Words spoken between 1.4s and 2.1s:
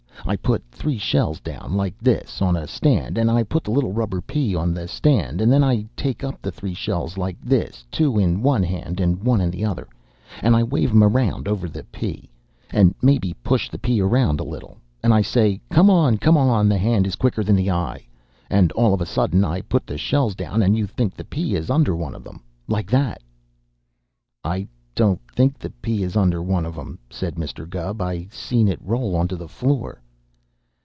down like